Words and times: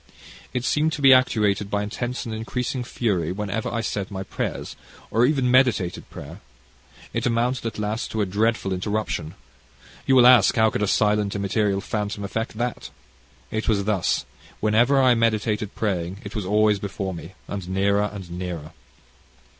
It 0.51 0.65
seemed 0.65 0.91
to 0.93 1.01
be 1.03 1.13
actuated 1.13 1.69
by 1.69 1.83
intense 1.83 2.25
and 2.25 2.33
increasing 2.33 2.83
fury, 2.83 3.31
whenever 3.31 3.69
I 3.71 3.81
said 3.81 4.09
my 4.09 4.23
prayers, 4.23 4.75
or 5.11 5.27
even 5.27 5.51
meditated 5.51 6.09
prayer. 6.09 6.39
It 7.13 7.27
amounted 7.27 7.67
at 7.67 7.77
last 7.77 8.09
to 8.09 8.21
a 8.21 8.25
dreadful 8.25 8.73
interruption. 8.73 9.35
You 10.07 10.15
will 10.15 10.25
ask, 10.25 10.55
how 10.55 10.71
could 10.71 10.81
a 10.81 10.87
silent 10.87 11.35
immaterial 11.35 11.81
phantom 11.81 12.23
effect 12.23 12.57
that? 12.57 12.89
It 13.51 13.69
was 13.69 13.83
thus, 13.83 14.25
whenever 14.59 14.99
I 14.99 15.13
meditated 15.13 15.75
praying; 15.75 16.21
It 16.23 16.33
was 16.35 16.47
always 16.47 16.79
before 16.79 17.13
me, 17.13 17.35
and 17.47 17.69
nearer 17.69 18.09
and 18.11 18.27
nearer. 18.31 18.71